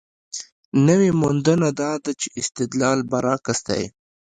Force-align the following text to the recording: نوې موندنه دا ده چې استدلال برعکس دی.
نوې 0.87 1.09
موندنه 1.21 1.69
دا 1.79 1.91
ده 2.03 2.11
چې 2.19 2.27
استدلال 2.41 2.99
برعکس 3.11 3.59
دی. 3.67 3.83